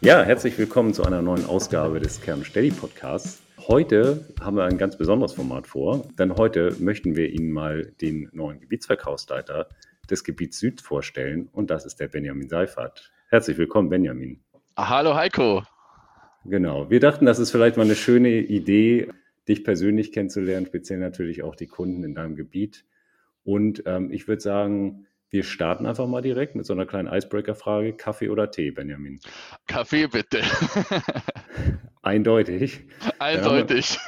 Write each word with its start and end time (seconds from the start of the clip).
Ja, 0.00 0.22
herzlich 0.22 0.56
willkommen 0.56 0.94
zu 0.94 1.02
einer 1.02 1.22
neuen 1.22 1.44
Ausgabe 1.44 1.98
des 1.98 2.20
Kern 2.20 2.44
Steady 2.44 2.70
Podcasts. 2.70 3.42
Heute 3.66 4.24
haben 4.40 4.56
wir 4.56 4.62
ein 4.62 4.78
ganz 4.78 4.96
besonderes 4.96 5.32
Format 5.32 5.66
vor, 5.66 6.06
denn 6.16 6.36
heute 6.36 6.76
möchten 6.78 7.16
wir 7.16 7.28
Ihnen 7.28 7.50
mal 7.50 7.84
den 8.00 8.28
neuen 8.32 8.60
Gebietsverkaufsleiter 8.60 9.68
des 10.08 10.22
Gebiets 10.22 10.60
Süd 10.60 10.80
vorstellen 10.82 11.48
und 11.50 11.70
das 11.70 11.84
ist 11.84 11.98
der 11.98 12.06
Benjamin 12.06 12.48
Seifert. 12.48 13.10
Herzlich 13.28 13.58
willkommen, 13.58 13.88
Benjamin. 13.88 14.38
Ah, 14.76 14.88
hallo 14.88 15.16
Heiko. 15.16 15.64
Genau, 16.44 16.88
wir 16.88 17.00
dachten, 17.00 17.26
das 17.26 17.40
ist 17.40 17.50
vielleicht 17.50 17.76
mal 17.76 17.82
eine 17.82 17.96
schöne 17.96 18.38
Idee, 18.38 19.08
dich 19.48 19.64
persönlich 19.64 20.12
kennenzulernen, 20.12 20.66
speziell 20.66 21.00
natürlich 21.00 21.42
auch 21.42 21.56
die 21.56 21.66
Kunden 21.66 22.04
in 22.04 22.14
deinem 22.14 22.36
Gebiet. 22.36 22.84
Und 23.42 23.82
ähm, 23.84 24.12
ich 24.12 24.28
würde 24.28 24.42
sagen, 24.42 25.08
wir 25.30 25.42
starten 25.42 25.86
einfach 25.86 26.06
mal 26.06 26.22
direkt 26.22 26.54
mit 26.54 26.64
so 26.64 26.72
einer 26.72 26.86
kleinen 26.86 27.12
Icebreaker-Frage. 27.12 27.92
Kaffee 27.94 28.30
oder 28.30 28.50
Tee, 28.50 28.70
Benjamin? 28.70 29.20
Kaffee 29.66 30.06
bitte. 30.06 30.40
Eindeutig. 32.02 32.86
Eindeutig. 33.18 33.98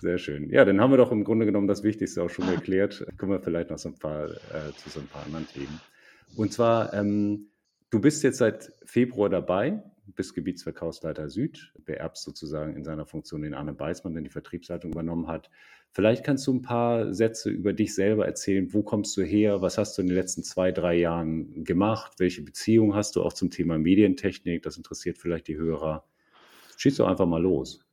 Sehr 0.00 0.18
schön. 0.18 0.50
Ja, 0.50 0.64
dann 0.64 0.80
haben 0.80 0.90
wir 0.90 0.96
doch 0.96 1.12
im 1.12 1.22
Grunde 1.22 1.46
genommen 1.46 1.68
das 1.68 1.84
Wichtigste 1.84 2.22
auch 2.24 2.30
schon 2.30 2.48
erklärt. 2.48 3.06
Kommen 3.18 3.32
wir 3.32 3.40
vielleicht 3.40 3.70
noch 3.70 3.78
so 3.78 3.90
ein 3.90 3.98
paar, 3.98 4.24
äh, 4.30 4.72
zu 4.76 4.90
so 4.90 4.98
ein 4.98 5.06
paar 5.06 5.24
anderen 5.24 5.46
Themen. 5.46 5.80
Und 6.36 6.52
zwar, 6.52 6.92
ähm, 6.92 7.50
du 7.90 8.00
bist 8.00 8.24
jetzt 8.24 8.38
seit 8.38 8.72
Februar 8.84 9.28
dabei, 9.28 9.80
bist 10.06 10.34
Gebietsverkaufsleiter 10.34 11.28
Süd, 11.28 11.72
beerbst 11.84 12.24
sozusagen 12.24 12.74
in 12.74 12.82
seiner 12.82 13.06
Funktion 13.06 13.42
den 13.42 13.54
Arne 13.54 13.74
Beißmann, 13.74 14.14
der 14.14 14.22
die 14.22 14.30
Vertriebsleitung 14.30 14.90
übernommen 14.90 15.28
hat. 15.28 15.50
Vielleicht 15.94 16.24
kannst 16.24 16.46
du 16.46 16.54
ein 16.54 16.62
paar 16.62 17.12
Sätze 17.12 17.50
über 17.50 17.74
dich 17.74 17.94
selber 17.94 18.24
erzählen. 18.24 18.72
Wo 18.72 18.82
kommst 18.82 19.14
du 19.18 19.22
her? 19.22 19.60
Was 19.60 19.76
hast 19.76 19.96
du 19.96 20.02
in 20.02 20.08
den 20.08 20.16
letzten 20.16 20.42
zwei, 20.42 20.72
drei 20.72 20.94
Jahren 20.94 21.64
gemacht? 21.64 22.14
Welche 22.18 22.42
Beziehung 22.42 22.94
hast 22.94 23.14
du 23.16 23.22
auch 23.22 23.34
zum 23.34 23.50
Thema 23.50 23.76
Medientechnik? 23.78 24.62
Das 24.62 24.78
interessiert 24.78 25.18
vielleicht 25.18 25.48
die 25.48 25.56
Hörer. 25.58 26.04
Schieß 26.78 26.96
doch 26.96 27.08
einfach 27.08 27.26
mal 27.26 27.42
los. 27.42 27.84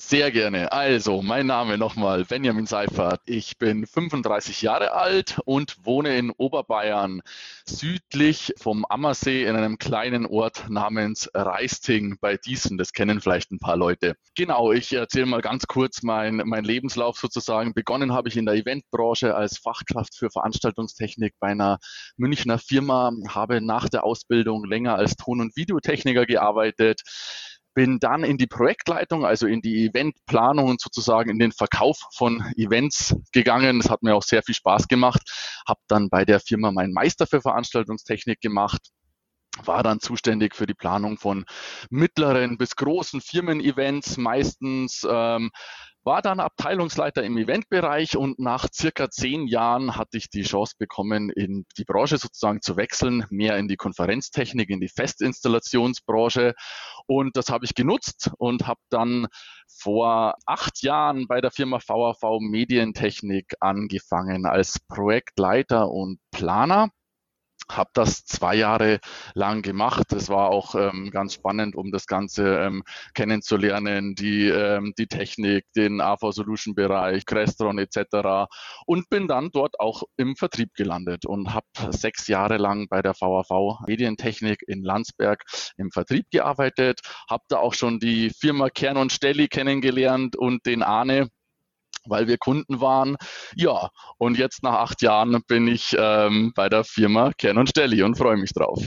Sehr 0.00 0.30
gerne. 0.30 0.70
Also, 0.70 1.22
mein 1.22 1.46
Name 1.46 1.76
nochmal 1.76 2.24
Benjamin 2.24 2.66
Seifert. 2.66 3.20
Ich 3.26 3.58
bin 3.58 3.84
35 3.84 4.62
Jahre 4.62 4.92
alt 4.92 5.40
und 5.44 5.84
wohne 5.84 6.16
in 6.16 6.30
Oberbayern, 6.30 7.20
südlich 7.66 8.54
vom 8.58 8.84
Ammersee 8.88 9.44
in 9.44 9.56
einem 9.56 9.76
kleinen 9.76 10.24
Ort 10.24 10.70
namens 10.70 11.28
Reisting 11.34 12.16
bei 12.20 12.36
Diesen. 12.36 12.78
Das 12.78 12.92
kennen 12.92 13.20
vielleicht 13.20 13.50
ein 13.50 13.58
paar 13.58 13.76
Leute. 13.76 14.14
Genau, 14.36 14.70
ich 14.70 14.92
erzähle 14.92 15.26
mal 15.26 15.42
ganz 15.42 15.66
kurz 15.66 16.04
meinen 16.04 16.48
mein 16.48 16.62
Lebenslauf 16.62 17.18
sozusagen. 17.18 17.74
Begonnen 17.74 18.12
habe 18.12 18.28
ich 18.28 18.36
in 18.36 18.46
der 18.46 18.54
Eventbranche 18.54 19.34
als 19.34 19.58
Fachkraft 19.58 20.14
für 20.14 20.30
Veranstaltungstechnik 20.30 21.34
bei 21.40 21.48
einer 21.48 21.80
Münchner 22.16 22.60
Firma, 22.60 23.10
habe 23.26 23.60
nach 23.60 23.88
der 23.88 24.04
Ausbildung 24.04 24.64
länger 24.64 24.94
als 24.94 25.16
Ton- 25.16 25.40
und 25.40 25.56
Videotechniker 25.56 26.24
gearbeitet 26.24 27.02
bin 27.78 28.00
dann 28.00 28.24
in 28.24 28.38
die 28.38 28.48
Projektleitung, 28.48 29.24
also 29.24 29.46
in 29.46 29.62
die 29.62 29.86
Eventplanung 29.86 30.66
und 30.66 30.80
sozusagen 30.80 31.30
in 31.30 31.38
den 31.38 31.52
Verkauf 31.52 32.08
von 32.12 32.42
Events 32.56 33.14
gegangen. 33.32 33.78
Das 33.78 33.88
hat 33.88 34.02
mir 34.02 34.16
auch 34.16 34.24
sehr 34.24 34.42
viel 34.42 34.56
Spaß 34.56 34.88
gemacht. 34.88 35.22
Habe 35.64 35.78
dann 35.86 36.08
bei 36.10 36.24
der 36.24 36.40
Firma 36.40 36.72
meinen 36.72 36.92
Meister 36.92 37.28
für 37.28 37.40
Veranstaltungstechnik 37.40 38.40
gemacht 38.40 38.80
war 39.64 39.82
dann 39.82 39.98
zuständig 39.98 40.54
für 40.54 40.66
die 40.66 40.74
Planung 40.74 41.18
von 41.18 41.44
mittleren 41.90 42.58
bis 42.58 42.76
großen 42.76 43.20
Firmen-Events, 43.20 44.16
meistens 44.16 45.04
ähm, 45.08 45.50
war 46.08 46.22
dann 46.22 46.40
Abteilungsleiter 46.40 47.22
im 47.22 47.36
Eventbereich 47.36 48.16
und 48.16 48.38
nach 48.38 48.66
circa 48.72 49.10
zehn 49.10 49.46
Jahren 49.46 49.94
hatte 49.94 50.16
ich 50.16 50.30
die 50.30 50.42
Chance 50.42 50.74
bekommen, 50.78 51.28
in 51.28 51.66
die 51.76 51.84
Branche 51.84 52.16
sozusagen 52.16 52.62
zu 52.62 52.78
wechseln, 52.78 53.26
mehr 53.28 53.58
in 53.58 53.68
die 53.68 53.76
Konferenztechnik, 53.76 54.70
in 54.70 54.80
die 54.80 54.88
Festinstallationsbranche. 54.88 56.54
Und 57.06 57.36
das 57.36 57.50
habe 57.50 57.66
ich 57.66 57.74
genutzt 57.74 58.30
und 58.38 58.66
habe 58.66 58.80
dann 58.88 59.26
vor 59.68 60.36
acht 60.46 60.82
Jahren 60.82 61.26
bei 61.28 61.42
der 61.42 61.50
Firma 61.50 61.78
VAV 61.86 62.40
Medientechnik 62.40 63.52
angefangen 63.60 64.46
als 64.46 64.80
Projektleiter 64.88 65.90
und 65.90 66.20
Planer 66.30 66.88
habe 67.70 67.90
das 67.94 68.24
zwei 68.24 68.54
Jahre 68.54 69.00
lang 69.34 69.62
gemacht. 69.62 70.06
Das 70.10 70.28
war 70.28 70.50
auch 70.50 70.74
ähm, 70.74 71.10
ganz 71.10 71.34
spannend, 71.34 71.76
um 71.76 71.90
das 71.90 72.06
Ganze 72.06 72.58
ähm, 72.58 72.82
kennenzulernen, 73.14 74.14
die, 74.14 74.48
ähm, 74.48 74.94
die 74.98 75.06
Technik, 75.06 75.64
den 75.76 76.00
AV 76.00 76.32
Solution 76.32 76.74
Bereich, 76.74 77.26
Crestron 77.26 77.78
etc. 77.78 78.48
Und 78.86 79.08
bin 79.08 79.28
dann 79.28 79.50
dort 79.52 79.80
auch 79.80 80.02
im 80.16 80.36
Vertrieb 80.36 80.74
gelandet 80.74 81.26
und 81.26 81.54
habe 81.54 81.66
sechs 81.90 82.26
Jahre 82.28 82.56
lang 82.56 82.88
bei 82.88 83.02
der 83.02 83.14
VAV 83.14 83.80
Medientechnik 83.86 84.62
in 84.66 84.82
Landsberg 84.82 85.44
im 85.76 85.90
Vertrieb 85.90 86.26
gearbeitet, 86.30 87.00
habe 87.28 87.44
da 87.48 87.58
auch 87.58 87.74
schon 87.74 87.98
die 87.98 88.30
Firma 88.30 88.70
Kern 88.70 88.96
und 88.96 89.12
Stelli 89.12 89.48
kennengelernt 89.48 90.36
und 90.36 90.66
den 90.66 90.82
Arne, 90.82 91.28
weil 92.08 92.26
wir 92.26 92.38
Kunden 92.38 92.80
waren. 92.80 93.16
Ja, 93.56 93.90
und 94.18 94.38
jetzt 94.38 94.62
nach 94.62 94.74
acht 94.74 95.02
Jahren 95.02 95.42
bin 95.46 95.68
ich 95.68 95.96
ähm, 95.98 96.52
bei 96.54 96.68
der 96.68 96.84
Firma 96.84 97.32
Ken 97.36 97.58
und 97.58 97.68
Stelli 97.68 98.02
und 98.02 98.16
freue 98.16 98.36
mich 98.36 98.52
drauf. 98.52 98.82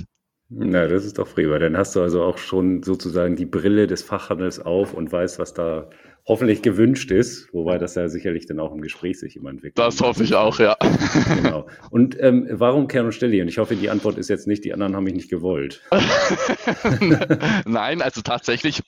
Na, 0.54 0.86
das 0.86 1.06
ist 1.06 1.18
doch 1.18 1.34
prima. 1.34 1.60
Dann 1.60 1.78
hast 1.78 1.96
du 1.96 2.02
also 2.02 2.24
auch 2.24 2.38
schon 2.38 2.84
sozusagen 2.84 3.38
die 3.38 3.46
Brille 3.46 3.88
des 3.88 4.04
Fachhandels 4.04 4.60
auf 4.60 4.94
und 4.94 5.10
weißt, 5.10 5.40
was 5.40 5.54
da 5.54 5.90
hoffentlich 6.28 6.62
gewünscht 6.62 7.10
ist, 7.10 7.52
wobei 7.54 7.78
das 7.78 7.96
ja 7.96 8.10
sicherlich 8.10 8.46
dann 8.48 8.60
auch 8.60 8.74
im 8.74 8.82
Gespräch 8.82 9.20
sich 9.20 9.38
immer 9.38 9.50
entwickelt. 9.50 9.80
Das 9.80 10.02
hoffe 10.02 10.24
ich 10.24 10.36
auch, 10.36 10.60
ja. 10.60 10.76
Genau. 11.42 11.68
Und 11.90 12.18
ähm, 12.20 12.48
warum 12.52 12.88
Kern 12.88 13.06
und 13.06 13.14
Stelli? 13.14 13.42
Und 13.42 13.48
ich 13.48 13.58
hoffe, 13.58 13.76
die 13.76 13.90
Antwort 13.90 14.18
ist 14.18 14.30
jetzt 14.30 14.46
nicht, 14.46 14.66
die 14.66 14.74
anderen 14.74 14.96
haben 14.96 15.06
mich 15.06 15.14
nicht 15.14 15.30
gewollt. 15.30 15.82
Nein, 17.66 18.02
also 18.02 18.22
tatsächlich 18.22 18.82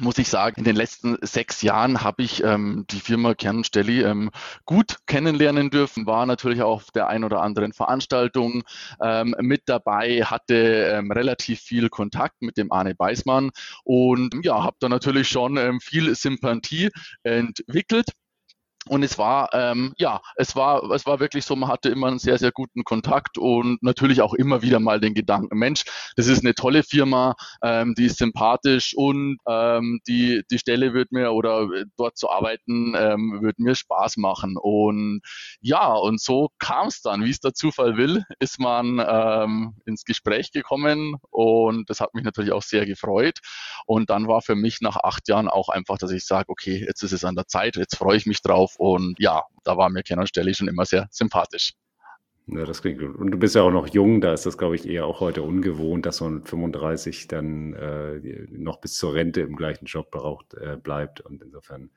muss 0.00 0.18
ich 0.18 0.28
sagen, 0.28 0.56
in 0.58 0.64
den 0.64 0.76
letzten 0.76 1.16
sechs 1.22 1.62
Jahren 1.62 2.02
habe 2.02 2.22
ich 2.22 2.42
ähm, 2.42 2.84
die 2.90 3.00
Firma 3.00 3.34
Kernstelli 3.34 4.02
ähm, 4.02 4.30
gut 4.64 4.98
kennenlernen 5.06 5.70
dürfen, 5.70 6.06
war 6.06 6.26
natürlich 6.26 6.62
auch 6.62 6.76
auf 6.76 6.90
der 6.90 7.08
ein 7.08 7.24
oder 7.24 7.42
anderen 7.42 7.72
Veranstaltung 7.72 8.62
ähm, 9.00 9.34
mit 9.40 9.62
dabei, 9.66 10.22
hatte 10.24 10.54
ähm, 10.54 11.10
relativ 11.10 11.60
viel 11.60 11.88
Kontakt 11.88 12.42
mit 12.42 12.56
dem 12.56 12.72
Arne 12.72 12.94
Beismann 12.94 13.50
und 13.84 14.34
ja, 14.42 14.62
habe 14.62 14.76
da 14.80 14.88
natürlich 14.88 15.28
schon 15.28 15.56
ähm, 15.56 15.80
viel 15.80 16.14
Sympathie 16.14 16.90
entwickelt. 17.22 18.12
Und 18.88 19.04
es 19.04 19.16
war, 19.16 19.48
ähm, 19.52 19.94
ja, 19.96 20.20
es 20.34 20.56
war, 20.56 20.90
es 20.90 21.06
war 21.06 21.20
wirklich 21.20 21.44
so, 21.44 21.54
man 21.54 21.70
hatte 21.70 21.88
immer 21.88 22.08
einen 22.08 22.18
sehr, 22.18 22.38
sehr 22.38 22.50
guten 22.50 22.82
Kontakt 22.82 23.38
und 23.38 23.80
natürlich 23.80 24.22
auch 24.22 24.34
immer 24.34 24.62
wieder 24.62 24.80
mal 24.80 24.98
den 24.98 25.14
Gedanken, 25.14 25.56
Mensch, 25.56 25.84
das 26.16 26.26
ist 26.26 26.40
eine 26.40 26.54
tolle 26.54 26.82
Firma, 26.82 27.36
ähm, 27.62 27.94
die 27.96 28.06
ist 28.06 28.18
sympathisch 28.18 28.94
und 28.96 29.38
ähm, 29.48 30.00
die, 30.08 30.42
die 30.50 30.58
Stelle 30.58 30.94
wird 30.94 31.12
mir 31.12 31.32
oder 31.32 31.68
dort 31.96 32.18
zu 32.18 32.28
arbeiten, 32.28 32.94
ähm, 32.96 33.38
wird 33.40 33.60
mir 33.60 33.76
Spaß 33.76 34.16
machen. 34.16 34.56
Und 34.60 35.20
ja, 35.60 35.92
und 35.92 36.20
so 36.20 36.48
kam 36.58 36.88
es 36.88 37.02
dann, 37.02 37.24
wie 37.24 37.30
es 37.30 37.38
der 37.38 37.54
Zufall 37.54 37.96
will, 37.96 38.24
ist 38.40 38.58
man 38.58 39.00
ähm, 39.06 39.76
ins 39.86 40.04
Gespräch 40.04 40.50
gekommen 40.50 41.16
und 41.30 41.88
das 41.88 42.00
hat 42.00 42.14
mich 42.14 42.24
natürlich 42.24 42.52
auch 42.52 42.62
sehr 42.62 42.84
gefreut. 42.84 43.38
Und 43.86 44.10
dann 44.10 44.26
war 44.26 44.42
für 44.42 44.56
mich 44.56 44.80
nach 44.80 44.96
acht 44.96 45.28
Jahren 45.28 45.48
auch 45.48 45.68
einfach, 45.68 45.98
dass 45.98 46.10
ich 46.10 46.26
sage, 46.26 46.48
okay, 46.48 46.84
jetzt 46.84 47.02
ist 47.04 47.12
es 47.12 47.24
an 47.24 47.36
der 47.36 47.46
Zeit, 47.46 47.76
jetzt 47.76 47.96
freue 47.96 48.16
ich 48.16 48.26
mich 48.26 48.42
drauf 48.42 48.71
und 48.78 49.18
ja, 49.18 49.42
da 49.64 49.76
war 49.76 49.88
mir 49.90 50.02
Kenan 50.02 50.26
Stelli 50.26 50.54
schon 50.54 50.68
immer 50.68 50.84
sehr 50.84 51.08
sympathisch. 51.10 51.72
Ja, 52.48 52.64
das 52.64 52.82
klingt 52.82 52.98
gut. 52.98 53.14
Und 53.14 53.30
du 53.30 53.38
bist 53.38 53.54
ja 53.54 53.62
auch 53.62 53.70
noch 53.70 53.86
jung, 53.86 54.20
da 54.20 54.32
ist 54.32 54.46
das, 54.46 54.58
glaube 54.58 54.74
ich, 54.74 54.88
eher 54.88 55.06
auch 55.06 55.20
heute 55.20 55.42
ungewohnt, 55.42 56.06
dass 56.06 56.20
man 56.20 56.42
35 56.42 57.28
dann 57.28 57.72
äh, 57.74 58.20
noch 58.50 58.80
bis 58.80 58.94
zur 58.94 59.14
Rente 59.14 59.42
im 59.42 59.54
gleichen 59.54 59.84
Job 59.84 60.10
braucht, 60.10 60.54
äh, 60.54 60.76
bleibt. 60.76 61.20
Und 61.20 61.40
insofern 61.40 61.90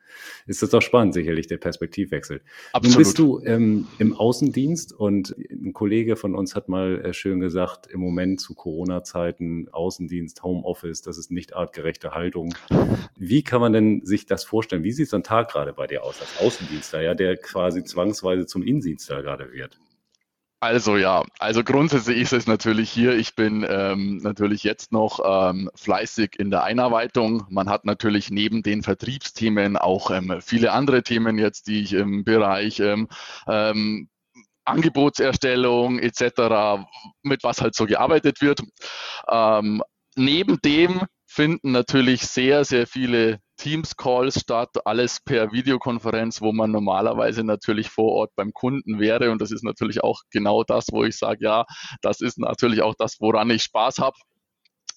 ist 0.46 0.62
das 0.62 0.70
doch 0.70 0.84
spannend, 0.84 1.16
sicherlich 1.16 1.48
der 1.48 1.58
Perspektivwechsel. 1.58 2.42
Absolut. 2.74 2.96
Nun 2.96 3.04
bist 3.04 3.18
du 3.18 3.42
ähm, 3.44 3.88
im 3.98 4.14
Außendienst 4.14 4.94
und 4.94 5.36
ein 5.50 5.74
Kollege 5.74 6.16
von 6.16 6.36
uns 6.36 6.56
hat 6.56 6.70
mal 6.70 7.04
äh, 7.04 7.14
schön 7.14 7.40
gesagt, 7.40 7.88
im 7.88 8.00
Moment 8.00 8.40
zu 8.40 8.54
Corona-Zeiten 8.54 9.70
Außendienst, 9.72 10.44
Homeoffice, 10.44 11.02
das 11.02 11.18
ist 11.18 11.32
nicht 11.32 11.56
artgerechte 11.56 12.12
Haltung. 12.12 12.54
Wie 13.18 13.44
kann 13.44 13.62
man 13.62 13.74
denn 13.74 14.06
sich 14.06 14.28
das 14.28 14.44
vorstellen? 14.44 14.84
Wie 14.84 14.92
sieht 14.92 15.10
so 15.10 15.18
ein 15.18 15.24
Tag 15.24 15.50
gerade 15.50 15.74
bei 15.74 15.88
dir 15.88 16.04
aus 16.04 16.22
als 16.22 16.40
Außendienstler, 16.40 17.02
ja, 17.02 17.16
der 17.16 17.36
quasi 17.38 17.84
zwangsweise 17.84 18.46
zum 18.46 18.62
Innendienstler 18.62 19.24
gerade 19.24 19.52
wird? 19.52 19.80
Also 20.66 20.98
ja, 20.98 21.24
also 21.38 21.64
grundsätzlich 21.64 22.18
ist 22.18 22.34
es 22.34 22.48
natürlich 22.48 22.90
hier, 22.90 23.16
ich 23.16 23.36
bin 23.36 23.64
ähm, 23.70 24.18
natürlich 24.18 24.64
jetzt 24.64 24.92
noch 24.92 25.20
ähm, 25.24 25.70
fleißig 25.76 26.40
in 26.40 26.50
der 26.50 26.64
Einarbeitung. 26.64 27.46
Man 27.50 27.70
hat 27.70 27.86
natürlich 27.86 28.32
neben 28.32 28.64
den 28.64 28.82
Vertriebsthemen 28.82 29.78
auch 29.78 30.10
ähm, 30.10 30.40
viele 30.42 30.72
andere 30.72 31.04
Themen 31.04 31.38
jetzt, 31.38 31.68
die 31.68 31.84
ich 31.84 31.94
im 31.94 32.24
Bereich 32.24 32.80
ähm, 32.80 33.10
ähm, 33.48 34.10
Angebotserstellung 34.64 36.00
etc., 36.00 36.84
mit 37.22 37.44
was 37.44 37.62
halt 37.62 37.76
so 37.76 37.86
gearbeitet 37.86 38.42
wird. 38.42 38.64
Ähm, 39.30 39.84
neben 40.16 40.60
dem 40.62 41.02
finden 41.36 41.72
natürlich 41.74 42.22
sehr, 42.22 42.64
sehr 42.64 42.88
viele 42.88 43.40
Teams-Calls 43.58 44.40
statt, 44.40 44.70
alles 44.86 45.20
per 45.20 45.52
Videokonferenz, 45.52 46.42
wo 46.42 46.54
man 46.54 46.72
normalerweise 46.72 47.44
natürlich 47.44 47.90
vor 47.90 48.14
Ort 48.14 48.32
beim 48.36 48.54
Kunden 48.54 49.00
wäre. 49.00 49.32
Und 49.32 49.42
das 49.42 49.52
ist 49.52 49.64
natürlich 49.64 50.02
auch 50.02 50.22
genau 50.32 50.64
das, 50.64 50.88
wo 50.92 51.04
ich 51.04 51.18
sage, 51.18 51.40
ja, 51.42 51.66
das 52.02 52.22
ist 52.22 52.40
natürlich 52.40 52.82
auch 52.82 52.96
das, 52.98 53.18
woran 53.20 53.50
ich 53.50 53.64
Spaß 53.64 54.00
habe. 54.00 54.16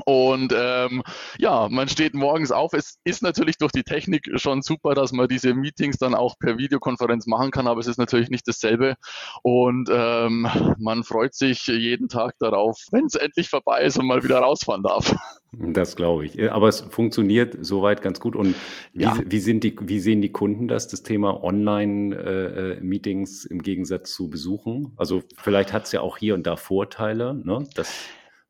Und 0.05 0.55
ähm, 0.57 1.03
ja, 1.39 1.69
man 1.71 1.89
steht 1.89 2.15
morgens 2.15 2.53
auf. 2.53 2.73
Es 2.73 2.99
ist 3.05 3.23
natürlich 3.23 3.59
durch 3.59 3.73
die 3.73 3.83
Technik 3.83 4.29
schon 4.37 4.63
super, 4.63 4.95
dass 4.95 5.13
man 5.13 5.29
diese 5.29 5.55
Meetings 5.55 5.99
dann 5.99 6.15
auch 6.15 6.39
per 6.39 6.59
Videokonferenz 6.59 7.27
machen 7.27 7.51
kann, 7.51 7.67
aber 7.67 7.81
es 7.81 7.87
ist 7.87 7.99
natürlich 7.99 8.31
nicht 8.31 8.47
dasselbe. 8.47 8.95
Und 9.43 9.89
ähm, 9.93 10.49
man 10.79 11.05
freut 11.05 11.35
sich 11.35 11.67
jeden 11.67 12.09
Tag 12.09 12.35
darauf, 12.39 12.79
wenn 12.91 13.07
es 13.07 13.15
endlich 13.15 13.49
vorbei 13.49 13.83
ist 13.83 13.99
und 13.99 14.07
mal 14.07 14.23
wieder 14.23 14.39
rausfahren 14.39 14.83
darf. 14.83 15.15
Das 15.53 15.97
glaube 15.97 16.27
ich. 16.27 16.53
Aber 16.53 16.69
es 16.69 16.81
funktioniert 16.81 17.57
soweit 17.61 18.03
ganz 18.03 18.21
gut. 18.21 18.37
Und 18.37 18.55
wie, 18.93 19.05
ja. 19.05 19.19
wie, 19.25 19.41
sind 19.41 19.65
die, 19.65 19.75
wie 19.81 19.99
sehen 19.99 20.21
die 20.21 20.31
Kunden 20.31 20.69
das, 20.69 20.89
das 20.89 21.03
Thema 21.03 21.43
Online-Meetings 21.43 23.47
äh, 23.47 23.49
im 23.49 23.63
Gegensatz 23.63 24.13
zu 24.13 24.29
Besuchen? 24.29 24.93
Also 24.97 25.23
vielleicht 25.39 25.73
hat 25.73 25.87
es 25.87 25.93
ja 25.93 26.03
auch 26.03 26.19
hier 26.19 26.35
und 26.35 26.47
da 26.47 26.57
Vorteile, 26.57 27.35
ne? 27.35 27.67
dass 27.75 27.91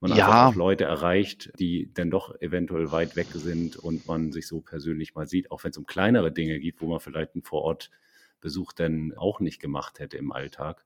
man 0.01 0.15
ja. 0.15 0.27
einfach 0.27 0.47
auch 0.47 0.55
Leute 0.55 0.85
erreicht, 0.85 1.51
die 1.59 1.91
dann 1.93 2.11
doch 2.11 2.35
eventuell 2.41 2.93
weit 2.93 3.17
weg 3.17 3.29
sind 3.33 3.77
und 3.77 4.07
man 4.07 4.33
sich 4.33 4.47
so 4.47 4.61
persönlich 4.61 5.15
mal 5.15 5.27
sieht, 5.27 5.51
auch 5.51 5.65
wenn 5.65 5.71
es 5.71 5.79
um 5.79 5.87
kleinere 5.87 6.33
Dinge 6.33 6.59
geht, 6.61 6.81
wo 6.81 6.87
man 6.87 7.01
vielleicht 7.01 7.35
einen 7.35 7.43
Vorortbesuch 7.43 8.73
dann 8.73 9.13
auch 9.17 9.41
nicht 9.41 9.61
gemacht 9.61 9.99
hätte 9.99 10.17
im 10.17 10.33
Alltag. 10.33 10.85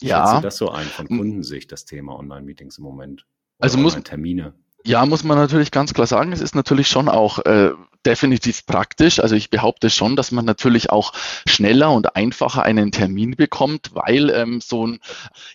Wie 0.00 0.08
ja. 0.08 0.26
schätzt 0.26 0.38
du 0.38 0.42
das 0.42 0.56
so 0.56 0.70
ein 0.70 0.86
von 0.86 1.06
Kundensicht, 1.06 1.70
das 1.70 1.84
Thema 1.84 2.18
Online-Meetings 2.18 2.78
im 2.78 2.84
Moment? 2.84 3.26
Oder 3.58 3.64
also 3.64 3.78
muss, 3.78 3.94
Termine? 4.02 4.54
Ja, 4.84 5.06
muss 5.06 5.22
man 5.22 5.38
natürlich 5.38 5.70
ganz 5.70 5.94
klar 5.94 6.08
sagen. 6.08 6.32
Es 6.32 6.40
ist 6.40 6.56
natürlich 6.56 6.88
schon 6.88 7.08
auch 7.08 7.38
äh, 7.40 7.70
definitiv 8.04 8.66
praktisch. 8.66 9.20
Also 9.20 9.36
ich 9.36 9.50
behaupte 9.50 9.90
schon, 9.90 10.16
dass 10.16 10.32
man 10.32 10.44
natürlich 10.44 10.90
auch 10.90 11.12
schneller 11.46 11.92
und 11.92 12.16
einfacher 12.16 12.64
einen 12.64 12.90
Termin 12.90 13.36
bekommt, 13.36 13.94
weil 13.94 14.30
ähm, 14.30 14.60
so 14.60 14.86
ein, 14.86 14.98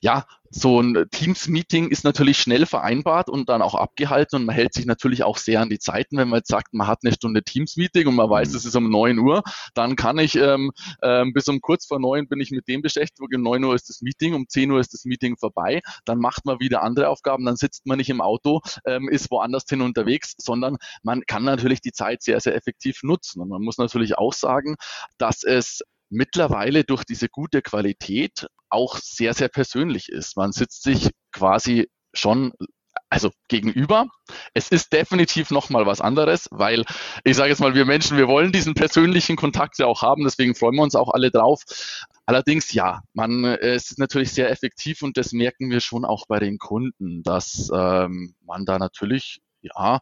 ja, 0.01 0.25
so 0.49 0.81
ein 0.81 1.05
Teams-Meeting 1.11 1.89
ist 1.89 2.03
natürlich 2.03 2.39
schnell 2.39 2.65
vereinbart 2.65 3.29
und 3.29 3.49
dann 3.49 3.61
auch 3.61 3.75
abgehalten 3.75 4.37
und 4.37 4.45
man 4.45 4.55
hält 4.55 4.73
sich 4.73 4.85
natürlich 4.85 5.23
auch 5.23 5.37
sehr 5.37 5.61
an 5.61 5.69
die 5.69 5.79
Zeiten. 5.79 6.17
Wenn 6.17 6.29
man 6.29 6.39
jetzt 6.39 6.49
sagt, 6.49 6.73
man 6.73 6.87
hat 6.87 6.99
eine 7.03 7.13
Stunde 7.13 7.43
Teams-Meeting 7.43 8.07
und 8.07 8.15
man 8.15 8.29
weiß, 8.29 8.53
es 8.53 8.65
ist 8.65 8.75
um 8.75 8.89
neun 8.89 9.19
Uhr, 9.19 9.43
dann 9.73 9.95
kann 9.95 10.17
ich 10.17 10.35
ähm, 10.35 10.71
ähm, 11.01 11.33
bis 11.33 11.47
um 11.47 11.61
kurz 11.61 11.85
vor 11.85 11.99
neun 11.99 12.27
bin 12.27 12.39
ich 12.39 12.51
mit 12.51 12.67
dem 12.67 12.81
beschäftigt, 12.81 13.19
um 13.19 13.41
neun 13.41 13.63
Uhr 13.63 13.75
ist 13.75 13.89
das 13.89 14.01
Meeting, 14.01 14.33
um 14.33 14.47
zehn 14.47 14.71
Uhr 14.71 14.79
ist 14.79 14.93
das 14.93 15.05
Meeting 15.05 15.37
vorbei, 15.37 15.81
dann 16.05 16.19
macht 16.19 16.45
man 16.45 16.59
wieder 16.59 16.83
andere 16.83 17.09
Aufgaben, 17.09 17.45
dann 17.45 17.55
sitzt 17.55 17.85
man 17.85 17.97
nicht 17.97 18.09
im 18.09 18.21
Auto, 18.21 18.61
ähm, 18.85 19.09
ist 19.09 19.31
woanders 19.31 19.65
hin 19.67 19.81
unterwegs, 19.81 20.35
sondern 20.37 20.77
man 21.03 21.21
kann 21.25 21.43
natürlich 21.43 21.81
die 21.81 21.91
Zeit 21.91 22.21
sehr, 22.21 22.39
sehr 22.39 22.55
effektiv 22.55 23.03
nutzen. 23.03 23.41
Und 23.41 23.49
man 23.49 23.61
muss 23.61 23.77
natürlich 23.77 24.17
auch 24.17 24.33
sagen, 24.33 24.75
dass 25.17 25.43
es 25.43 25.81
mittlerweile 26.09 26.83
durch 26.83 27.03
diese 27.03 27.29
gute 27.29 27.61
Qualität 27.61 28.47
auch 28.69 28.97
sehr, 28.97 29.33
sehr 29.33 29.49
persönlich 29.49 30.09
ist. 30.09 30.37
Man 30.37 30.51
sitzt 30.51 30.83
sich 30.83 31.09
quasi 31.31 31.89
schon 32.13 32.53
also 33.09 33.31
gegenüber. 33.47 34.07
Es 34.53 34.69
ist 34.69 34.91
definitiv 34.91 35.51
nochmal 35.51 35.85
was 35.85 36.01
anderes, 36.01 36.47
weil 36.51 36.83
ich 37.23 37.37
sage 37.37 37.49
jetzt 37.49 37.59
mal, 37.59 37.75
wir 37.75 37.85
Menschen, 37.85 38.17
wir 38.17 38.27
wollen 38.27 38.51
diesen 38.51 38.73
persönlichen 38.73 39.35
Kontakt 39.35 39.79
ja 39.79 39.85
auch 39.85 40.01
haben, 40.01 40.23
deswegen 40.23 40.55
freuen 40.55 40.75
wir 40.75 40.83
uns 40.83 40.95
auch 40.95 41.13
alle 41.13 41.31
drauf. 41.31 41.61
Allerdings 42.25 42.73
ja, 42.73 43.01
man, 43.13 43.45
es 43.45 43.91
ist 43.91 43.99
natürlich 43.99 44.33
sehr 44.33 44.49
effektiv 44.51 45.01
und 45.01 45.15
das 45.15 45.31
merken 45.31 45.69
wir 45.69 45.79
schon 45.79 46.03
auch 46.03 46.25
bei 46.27 46.39
den 46.39 46.57
Kunden, 46.57 47.23
dass 47.23 47.71
ähm, 47.73 48.35
man 48.45 48.65
da 48.65 48.77
natürlich 48.77 49.39
ja, 49.75 49.99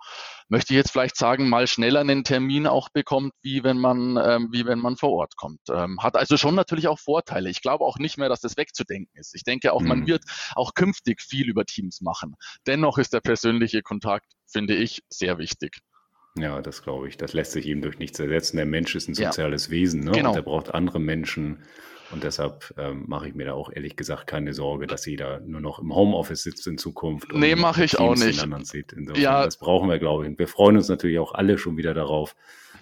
möchte 0.47 0.73
ich 0.73 0.77
jetzt 0.77 0.91
vielleicht 0.91 1.17
sagen, 1.17 1.49
mal 1.49 1.67
schneller 1.67 2.01
einen 2.01 2.23
Termin 2.23 2.67
auch 2.67 2.89
bekommt, 2.89 3.33
wie 3.41 3.63
wenn 3.63 3.77
man, 3.77 4.17
ähm, 4.17 4.49
wie 4.51 4.65
wenn 4.65 4.79
man 4.79 4.97
vor 4.97 5.11
Ort 5.11 5.35
kommt. 5.35 5.61
Ähm, 5.69 5.99
hat 6.01 6.15
also 6.15 6.37
schon 6.37 6.55
natürlich 6.55 6.87
auch 6.87 6.99
Vorteile. 6.99 7.49
Ich 7.49 7.61
glaube 7.61 7.85
auch 7.85 7.97
nicht 7.97 8.17
mehr, 8.17 8.29
dass 8.29 8.41
das 8.41 8.57
wegzudenken 8.57 9.17
ist. 9.19 9.35
Ich 9.35 9.43
denke 9.43 9.73
auch, 9.73 9.81
mhm. 9.81 9.87
man 9.87 10.07
wird 10.07 10.23
auch 10.55 10.73
künftig 10.73 11.21
viel 11.21 11.49
über 11.49 11.65
Teams 11.65 12.01
machen. 12.01 12.35
Dennoch 12.67 12.97
ist 12.97 13.13
der 13.13 13.21
persönliche 13.21 13.81
Kontakt, 13.81 14.33
finde 14.45 14.75
ich, 14.75 15.01
sehr 15.09 15.37
wichtig. 15.37 15.79
Ja, 16.37 16.61
das 16.61 16.83
glaube 16.83 17.07
ich. 17.07 17.17
Das 17.17 17.33
lässt 17.33 17.53
sich 17.53 17.65
eben 17.67 17.81
durch 17.81 17.97
nichts 17.97 18.19
ersetzen. 18.19 18.57
Der 18.57 18.65
Mensch 18.65 18.95
ist 18.95 19.07
ein 19.07 19.15
soziales 19.15 19.67
ja. 19.67 19.71
Wesen, 19.71 20.01
ne? 20.01 20.11
Genau. 20.11 20.31
Und 20.31 20.35
er 20.35 20.41
braucht 20.41 20.73
andere 20.73 20.99
Menschen. 20.99 21.59
Und 22.11 22.23
deshalb 22.23 22.73
ähm, 22.77 23.05
mache 23.07 23.29
ich 23.29 23.35
mir 23.35 23.45
da 23.45 23.53
auch 23.53 23.71
ehrlich 23.71 23.95
gesagt 23.95 24.27
keine 24.27 24.53
Sorge, 24.53 24.85
dass 24.85 25.05
jeder 25.05 25.39
nur 25.39 25.59
noch 25.59 25.79
im 25.79 25.95
Homeoffice 25.95 26.43
sitzt 26.43 26.67
in 26.67 26.77
Zukunft. 26.77 27.33
Nee, 27.33 27.55
mache 27.55 27.83
ich 27.83 27.97
auch 27.97 28.15
nicht. 28.15 28.45
ja. 29.15 29.43
Das 29.43 29.57
brauchen 29.57 29.89
wir, 29.89 29.97
glaube 29.97 30.27
ich. 30.27 30.37
Wir 30.37 30.47
freuen 30.47 30.77
uns 30.77 30.87
natürlich 30.87 31.19
auch 31.19 31.33
alle 31.33 31.57
schon 31.57 31.77
wieder 31.77 31.93
darauf, 31.93 32.35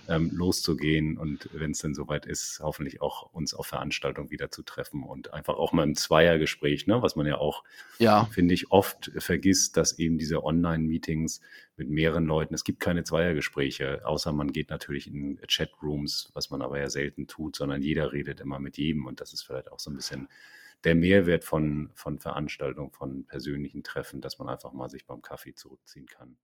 ähm, 0.08 0.32
loszugehen 0.34 1.18
und 1.18 1.50
wenn 1.54 1.72
es 1.72 1.80
dann 1.80 1.94
soweit 1.94 2.26
ist, 2.26 2.60
hoffentlich 2.62 3.02
auch 3.02 3.34
uns 3.34 3.54
auf 3.54 3.68
Veranstaltungen 3.68 4.32
wieder 4.32 4.52
zu 4.52 4.64
treffen 4.64 5.04
und 5.04 5.34
einfach 5.34 5.56
auch 5.56 5.72
mal 5.72 5.84
im 5.84 5.96
Zweiergespräch, 5.96 6.88
ne, 6.88 7.02
was 7.02 7.16
man 7.16 7.26
ja 7.26 7.38
auch, 7.38 7.64
ja. 8.00 8.26
finde 8.26 8.54
ich, 8.54 8.72
oft 8.72 9.12
vergisst, 9.18 9.78
dass 9.78 9.98
eben 10.00 10.18
diese 10.18 10.44
Online-Meetings 10.44 11.42
mit 11.78 11.90
mehreren 11.90 12.26
Leuten, 12.26 12.54
es 12.54 12.64
gibt 12.64 12.80
keine 12.80 13.04
Zweiergespräche, 13.04 14.06
außer 14.06 14.32
man 14.34 14.52
geht 14.52 14.70
natürlich 14.70 15.08
in 15.08 15.40
Chatrooms, 15.48 16.32
was 16.34 16.50
man 16.50 16.62
aber 16.62 16.80
ja 16.80 16.90
selten 16.90 17.28
tut, 17.28 17.56
sondern 17.56 17.82
jeder 17.82 18.12
redet 18.12 18.42
immer 18.42 18.60
mit 18.60 18.78
jedem 18.78 19.06
und 19.06 19.22
das 19.22 19.34
ist 19.34 19.44
vielleicht 19.44 19.72
auch 19.72 19.80
so 19.80 19.90
ein 19.90 19.96
bisschen 19.96 20.28
der 20.84 20.96
Mehrwert 20.96 21.44
von, 21.44 21.92
von 21.94 22.20
Veranstaltungen, 22.20 22.92
von 22.92 23.26
persönlichen 23.26 23.84
Treffen, 23.84 24.22
dass 24.22 24.38
man 24.38 24.50
einfach 24.50 24.74
mal 24.74 24.90
sich 24.90 25.06
beim 25.06 25.22
Kaffee 25.22 25.56
zurückziehen 25.56 26.08
kann. 26.08 26.36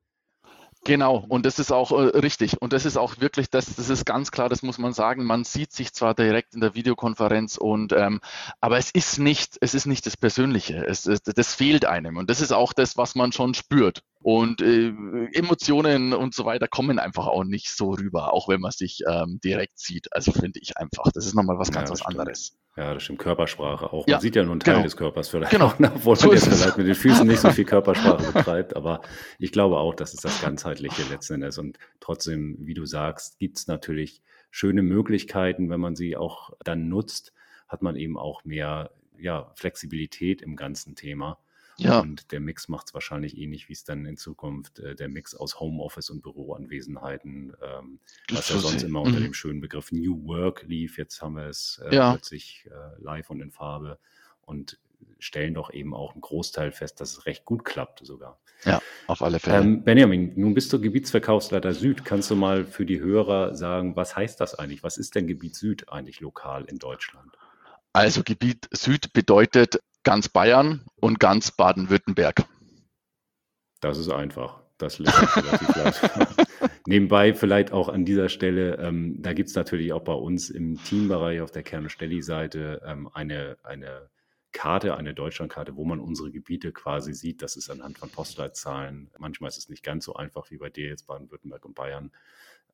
Genau, 0.85 1.25
und 1.27 1.45
das 1.45 1.59
ist 1.59 1.71
auch 1.71 1.91
äh, 1.91 2.17
richtig. 2.17 2.61
Und 2.61 2.73
das 2.73 2.85
ist 2.85 2.97
auch 2.97 3.19
wirklich, 3.19 3.49
das, 3.49 3.75
das 3.75 3.89
ist 3.89 4.05
ganz 4.05 4.31
klar, 4.31 4.49
das 4.49 4.63
muss 4.63 4.77
man 4.77 4.93
sagen. 4.93 5.25
Man 5.25 5.43
sieht 5.43 5.71
sich 5.71 5.93
zwar 5.93 6.13
direkt 6.13 6.53
in 6.53 6.61
der 6.61 6.73
Videokonferenz 6.73 7.57
und 7.57 7.93
ähm, 7.93 8.21
aber 8.61 8.77
es 8.77 8.89
ist 8.91 9.19
nicht, 9.19 9.57
es 9.61 9.73
ist 9.73 9.85
nicht 9.85 10.05
das 10.05 10.17
Persönliche. 10.17 10.85
Es, 10.85 11.05
es, 11.05 11.21
das 11.21 11.53
fehlt 11.53 11.85
einem. 11.85 12.17
Und 12.17 12.29
das 12.29 12.41
ist 12.41 12.53
auch 12.53 12.73
das, 12.73 12.97
was 12.97 13.15
man 13.15 13.31
schon 13.31 13.53
spürt. 13.53 14.01
Und 14.21 14.61
äh, 14.61 14.89
Emotionen 15.33 16.13
und 16.13 16.33
so 16.33 16.43
weiter 16.43 16.67
kommen 16.67 16.99
einfach 16.99 17.27
auch 17.27 17.45
nicht 17.45 17.69
so 17.69 17.91
rüber, 17.91 18.33
auch 18.33 18.49
wenn 18.49 18.59
man 18.59 18.71
sich 18.71 19.01
ähm, 19.07 19.39
direkt 19.43 19.79
sieht. 19.79 20.11
Also 20.11 20.33
finde 20.33 20.59
ich 20.61 20.77
einfach. 20.77 21.11
Das 21.13 21.25
ist 21.25 21.35
nochmal 21.35 21.57
was 21.57 21.71
ganz 21.71 21.89
ja, 21.89 21.93
was 21.93 21.99
stimmt. 21.99 22.19
anderes. 22.19 22.57
Ja, 22.75 22.93
das 22.93 23.03
stimmt. 23.03 23.19
Körpersprache 23.19 23.87
auch. 23.87 24.05
Man 24.05 24.11
ja, 24.13 24.19
sieht 24.19 24.35
ja 24.35 24.43
nur 24.43 24.53
einen 24.53 24.59
Teil 24.59 24.75
genau. 24.75 24.83
des 24.83 24.97
Körpers 24.97 25.29
vielleicht. 25.29 25.51
Genau. 25.51 25.73
Obwohl 25.79 26.15
man 26.15 26.31
jetzt 26.31 26.47
vielleicht 26.47 26.77
mit 26.77 26.87
den 26.87 26.95
Füßen 26.95 27.27
nicht 27.27 27.39
so 27.39 27.49
viel 27.51 27.65
Körpersprache 27.65 28.31
betreibt. 28.31 28.75
Aber 28.75 29.01
ich 29.37 29.51
glaube 29.51 29.77
auch, 29.77 29.93
das 29.93 30.13
ist 30.13 30.25
das 30.25 30.39
Ganzheitliche 30.59 31.03
letzten 31.09 31.35
Endes. 31.35 31.57
Und 31.57 31.77
trotzdem, 31.99 32.57
wie 32.59 32.73
du 32.73 32.85
sagst, 32.85 33.39
gibt 33.39 33.57
es 33.57 33.67
natürlich 33.67 34.21
schöne 34.51 34.81
Möglichkeiten, 34.81 35.69
wenn 35.69 35.79
man 35.79 35.95
sie 35.95 36.17
auch 36.17 36.51
dann 36.63 36.89
nutzt, 36.89 37.33
hat 37.67 37.81
man 37.81 37.95
eben 37.95 38.17
auch 38.17 38.43
mehr 38.43 38.91
ja, 39.17 39.51
Flexibilität 39.55 40.41
im 40.41 40.55
ganzen 40.55 40.95
Thema. 40.95 41.39
Ja. 41.77 42.01
Und 42.01 42.33
der 42.33 42.41
Mix 42.41 42.67
macht 42.67 42.87
es 42.87 42.93
wahrscheinlich 42.93 43.37
ähnlich, 43.37 43.69
wie 43.69 43.73
es 43.73 43.85
dann 43.85 44.05
in 44.05 44.17
Zukunft 44.17 44.79
äh, 44.79 44.95
der 44.95 45.07
Mix 45.07 45.33
aus 45.33 45.61
Homeoffice 45.61 46.09
und 46.09 46.21
Büroanwesenheiten, 46.21 47.53
ähm, 47.61 47.99
was 48.31 48.49
ja 48.49 48.57
sonst 48.57 48.83
immer 48.83 49.01
unter 49.01 49.19
mhm. 49.19 49.23
dem 49.23 49.33
schönen 49.33 49.61
Begriff 49.61 49.93
New 49.93 50.25
Work 50.27 50.63
lief. 50.67 50.97
Jetzt 50.97 51.21
haben 51.21 51.37
wir 51.37 51.45
es 51.45 51.81
äh, 51.89 51.95
ja. 51.95 52.11
plötzlich 52.11 52.67
äh, 52.69 53.01
live 53.01 53.29
und 53.29 53.39
in 53.39 53.51
Farbe 53.51 53.97
und 54.41 54.77
stellen 55.19 55.53
doch 55.53 55.71
eben 55.71 55.93
auch 55.93 56.13
einen 56.13 56.21
Großteil 56.21 56.71
fest, 56.71 57.01
dass 57.01 57.11
es 57.11 57.25
recht 57.25 57.45
gut 57.45 57.65
klappt 57.65 58.05
sogar. 58.05 58.39
Ja, 58.65 58.81
auf 59.07 59.21
alle 59.21 59.39
Fälle. 59.39 59.59
Ähm, 59.59 59.83
Benjamin, 59.83 60.33
nun 60.35 60.53
bist 60.53 60.71
du 60.73 60.81
Gebietsverkaufsleiter 60.81 61.73
Süd. 61.73 62.03
Kannst 62.03 62.29
du 62.29 62.35
mal 62.35 62.65
für 62.65 62.85
die 62.85 62.99
Hörer 62.99 63.55
sagen, 63.55 63.95
was 63.95 64.15
heißt 64.15 64.39
das 64.41 64.55
eigentlich? 64.55 64.83
Was 64.83 64.97
ist 64.97 65.15
denn 65.15 65.27
Gebiet 65.27 65.55
Süd 65.55 65.89
eigentlich 65.89 66.19
lokal 66.19 66.65
in 66.65 66.77
Deutschland? 66.77 67.37
Also 67.93 68.23
Gebiet 68.23 68.67
Süd 68.71 69.13
bedeutet 69.13 69.79
ganz 70.03 70.29
Bayern 70.29 70.85
und 70.95 71.19
ganz 71.19 71.51
Baden-Württemberg. 71.51 72.43
Das 73.81 73.97
ist 73.97 74.09
einfach. 74.09 74.61
Das 74.77 74.99
lässt 74.99 75.17
sich 75.17 75.35
relativ 75.35 75.75
leicht. 75.75 76.01
Nebenbei 76.87 77.33
vielleicht 77.33 77.71
auch 77.71 77.89
an 77.89 78.05
dieser 78.05 78.29
Stelle, 78.29 78.77
ähm, 78.77 79.21
da 79.21 79.33
gibt 79.33 79.49
es 79.49 79.55
natürlich 79.55 79.91
auch 79.93 80.03
bei 80.03 80.13
uns 80.13 80.49
im 80.49 80.81
Teambereich 80.83 81.41
auf 81.41 81.51
der 81.51 81.63
Kernstelli-Seite 81.63 82.81
ähm, 82.85 83.09
eine, 83.13 83.57
eine 83.63 84.09
Karte, 84.51 84.95
eine 84.97 85.13
Deutschlandkarte, 85.13 85.75
wo 85.75 85.85
man 85.85 85.99
unsere 85.99 86.31
Gebiete 86.31 86.71
quasi 86.71 87.13
sieht. 87.13 87.41
Das 87.41 87.55
ist 87.55 87.69
anhand 87.69 87.97
von 87.97 88.09
Postleitzahlen. 88.09 89.11
Manchmal 89.17 89.49
ist 89.49 89.57
es 89.57 89.69
nicht 89.69 89.83
ganz 89.83 90.05
so 90.05 90.15
einfach 90.15 90.49
wie 90.51 90.57
bei 90.57 90.69
dir 90.69 90.87
jetzt 90.87 91.07
Baden-Württemberg 91.07 91.65
und 91.65 91.75
Bayern. 91.75 92.11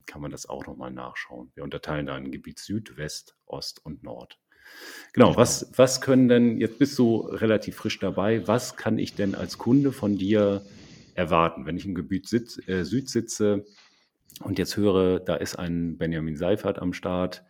Kann 0.06 0.22
man 0.22 0.32
das 0.32 0.48
auch 0.48 0.66
nochmal 0.68 0.92
nachschauen. 0.92 1.52
Wir 1.56 1.64
unterteilen 1.64 2.06
da 2.06 2.18
in 2.18 2.32
Gebiet 2.32 2.60
Süd, 2.60 2.98
West, 2.98 3.36
Ost 3.46 3.86
und 3.86 4.04
Nord. 4.04 4.40
Genau, 5.14 5.36
was, 5.36 5.72
was 5.76 6.02
können 6.02 6.28
denn, 6.28 6.58
jetzt 6.60 6.80
bist 6.80 6.98
du 6.98 7.20
relativ 7.20 7.76
frisch 7.76 8.00
dabei, 8.00 8.48
was 8.48 8.76
kann 8.76 8.98
ich 8.98 9.16
denn 9.16 9.36
als 9.36 9.58
Kunde 9.58 9.92
von 9.92 10.18
dir 10.18 10.66
erwarten, 11.14 11.66
wenn 11.66 11.78
ich 11.78 11.86
im 11.86 11.96
Gebiet 11.96 12.28
sitz, 12.28 12.60
äh, 12.68 12.84
Süd 12.84 13.10
sitze 13.10 13.66
und 14.42 14.60
jetzt 14.60 14.76
höre, 14.76 15.20
da 15.20 15.36
ist 15.36 15.56
ein 15.56 15.98
Benjamin 15.98 16.36
Seifert 16.36 16.80
am 16.80 16.94
Start. 16.94 17.44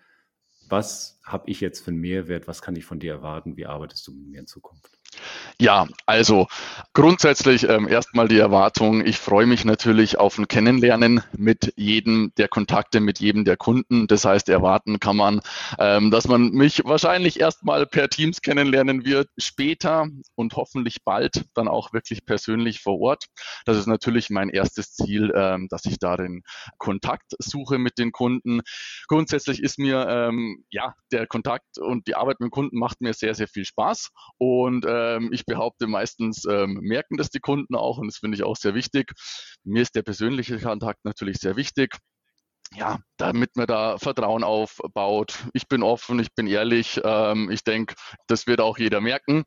Was 0.70 1.20
habe 1.24 1.50
ich 1.50 1.62
jetzt 1.62 1.84
für 1.84 1.92
einen 1.92 2.00
Mehrwert? 2.00 2.48
Was 2.48 2.62
kann 2.62 2.76
ich 2.76 2.86
von 2.86 3.00
dir 3.00 3.14
erwarten? 3.14 3.58
Wie 3.58 3.66
arbeitest 3.66 4.08
du 4.08 4.14
mit 4.14 4.28
mir 4.28 4.40
in 4.40 4.48
Zukunft? 4.48 4.98
Ja, 5.58 5.88
also 6.06 6.48
grundsätzlich 6.94 7.64
ähm, 7.70 7.88
erstmal 7.88 8.28
die 8.28 8.38
Erwartung. 8.38 9.06
Ich 9.06 9.18
freue 9.18 9.46
mich 9.46 9.64
natürlich 9.64 10.20
auf 10.20 10.38
ein 10.38 10.50
Kennenlernen 10.50 11.24
mit 11.38 11.72
jedem 11.78 12.34
der 12.38 12.50
Kontakte, 12.50 13.00
mit 13.00 13.22
jedem 13.22 13.46
der 13.46 13.56
Kunden. 13.56 14.08
Das 14.08 14.26
heißt, 14.26 14.50
erwarten 14.50 15.00
kann 15.00 15.16
man, 15.16 15.40
ähm, 15.80 16.12
dass 16.12 16.28
man 16.28 16.50
mich 16.50 16.84
wahrscheinlich 16.84 17.40
erstmal 17.40 17.86
per 17.86 18.10
Teams 18.10 18.42
kennenlernen 18.42 19.06
wird, 19.06 19.30
später 19.38 20.08
und 20.36 20.58
hoffentlich 20.58 21.06
bald 21.06 21.46
dann 21.54 21.70
auch 21.70 21.94
wirklich 21.94 22.26
persönlich 22.26 22.82
vor 22.82 23.00
Ort. 23.00 23.26
Das 23.66 23.78
ist 23.78 23.88
natürlich 23.88 24.30
mein 24.30 24.50
erstes 24.50 24.94
Ziel, 24.94 25.32
ähm, 25.34 25.68
dass 25.70 25.86
ich 25.86 26.00
darin 26.00 26.44
Kontakt 26.80 27.34
suche 27.40 27.78
mit 27.78 27.98
den 27.98 28.12
Kunden. 28.12 28.60
Grundsätzlich 29.08 29.64
ist 29.64 29.80
mir 29.80 30.06
ähm, 30.10 30.66
ja 30.70 30.96
der 31.14 31.28
Kontakt 31.28 31.78
und 31.80 32.08
die 32.08 32.16
Arbeit 32.16 32.42
mit 32.42 32.48
dem 32.48 32.52
Kunden 32.52 32.78
macht 32.78 33.00
mir 33.00 33.14
sehr, 33.14 33.36
sehr 33.36 33.48
viel 33.48 33.64
Spaß 33.64 34.10
und 34.38 34.86
ähm, 34.86 35.30
ich 35.32 35.45
behaupte, 35.46 35.88
meistens 35.88 36.46
ähm, 36.46 36.80
merken 36.82 37.18
das 37.18 37.30
die 37.30 37.40
Kunden 37.40 37.76
auch 37.76 37.98
und 37.98 38.08
das 38.08 38.18
finde 38.18 38.36
ich 38.36 38.44
auch 38.44 38.56
sehr 38.56 38.76
wichtig. 38.76 39.14
Mir 39.64 39.82
ist 39.82 39.96
der 39.96 40.04
persönliche 40.04 40.60
Kontakt 40.60 41.06
natürlich 41.06 41.38
sehr 41.38 41.56
wichtig. 41.56 41.98
Ja, 42.74 43.00
damit 43.18 43.56
man 43.56 43.68
da 43.68 43.98
Vertrauen 43.98 44.44
aufbaut. 44.44 45.46
Ich 45.54 45.68
bin 45.68 45.84
offen, 45.84 46.20
ich 46.20 46.34
bin 46.34 46.48
ehrlich. 46.48 47.00
Ähm, 47.04 47.50
ich 47.52 47.64
denke, 47.64 47.96
das 48.28 48.48
wird 48.48 48.60
auch 48.60 48.78
jeder 48.78 49.02
merken. 49.02 49.44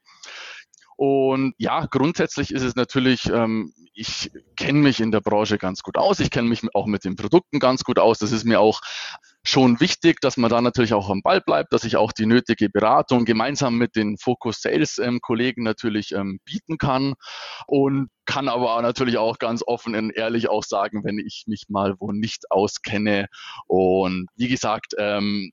Und 0.96 1.54
ja, 1.58 1.86
grundsätzlich 1.86 2.52
ist 2.52 2.62
es 2.62 2.74
natürlich, 2.74 3.28
ähm, 3.28 3.72
ich 3.94 4.32
kenne 4.56 4.80
mich 4.80 4.98
in 4.98 5.12
der 5.12 5.20
Branche 5.20 5.56
ganz 5.56 5.82
gut 5.82 5.96
aus. 5.96 6.18
Ich 6.18 6.30
kenne 6.30 6.48
mich 6.48 6.62
auch 6.74 6.86
mit 6.86 7.04
den 7.04 7.14
Produkten 7.16 7.60
ganz 7.60 7.84
gut 7.84 7.98
aus. 7.98 8.18
Das 8.18 8.32
ist 8.32 8.44
mir 8.44 8.60
auch 8.60 8.80
schon 9.48 9.80
wichtig, 9.80 10.20
dass 10.20 10.36
man 10.36 10.50
da 10.50 10.60
natürlich 10.60 10.92
auch 10.92 11.08
am 11.08 11.22
Ball 11.22 11.40
bleibt, 11.40 11.72
dass 11.72 11.84
ich 11.84 11.96
auch 11.96 12.12
die 12.12 12.26
nötige 12.26 12.68
Beratung 12.68 13.24
gemeinsam 13.24 13.78
mit 13.78 13.96
den 13.96 14.18
Focus 14.18 14.60
Sales 14.60 14.98
ähm, 14.98 15.20
Kollegen 15.22 15.62
natürlich 15.62 16.12
ähm, 16.12 16.38
bieten 16.44 16.76
kann 16.76 17.14
und 17.66 18.10
kann 18.26 18.48
aber 18.48 18.80
natürlich 18.82 19.16
auch 19.16 19.38
ganz 19.38 19.62
offen 19.66 19.94
und 19.94 20.10
ehrlich 20.10 20.50
auch 20.50 20.62
sagen, 20.62 21.02
wenn 21.02 21.18
ich 21.18 21.44
mich 21.46 21.64
mal 21.68 21.94
wo 21.98 22.12
nicht 22.12 22.50
auskenne. 22.50 23.28
Und 23.66 24.28
wie 24.36 24.48
gesagt, 24.48 24.94
ähm, 24.98 25.50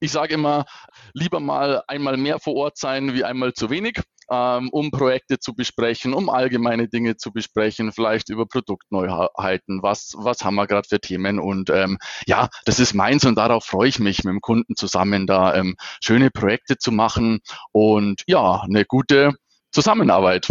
ich 0.00 0.12
sage 0.12 0.34
immer, 0.34 0.66
lieber 1.14 1.40
mal 1.40 1.82
einmal 1.86 2.18
mehr 2.18 2.40
vor 2.40 2.54
Ort 2.54 2.76
sein 2.76 3.14
wie 3.14 3.24
einmal 3.24 3.54
zu 3.54 3.70
wenig 3.70 4.00
ähm, 4.30 4.68
um 4.70 4.90
Projekte 4.90 5.38
zu 5.38 5.54
besprechen, 5.54 6.14
um 6.14 6.28
allgemeine 6.28 6.88
Dinge 6.88 7.16
zu 7.16 7.32
besprechen, 7.32 7.92
vielleicht 7.92 8.28
über 8.28 8.46
Produktneuheiten, 8.46 9.82
was, 9.82 10.14
was 10.16 10.44
haben 10.44 10.54
wir 10.54 10.66
gerade 10.66 10.88
für 10.88 11.00
Themen. 11.00 11.38
Und 11.38 11.70
ähm, 11.70 11.98
ja, 12.26 12.48
das 12.64 12.80
ist 12.80 12.94
meins 12.94 13.24
und 13.24 13.36
darauf 13.36 13.64
freue 13.64 13.88
ich 13.88 13.98
mich, 13.98 14.24
mit 14.24 14.32
dem 14.32 14.40
Kunden 14.40 14.76
zusammen 14.76 15.26
da 15.26 15.54
ähm, 15.54 15.76
schöne 16.02 16.30
Projekte 16.30 16.78
zu 16.78 16.92
machen 16.92 17.40
und 17.72 18.22
ja, 18.26 18.62
eine 18.62 18.84
gute 18.84 19.32
Zusammenarbeit. 19.72 20.48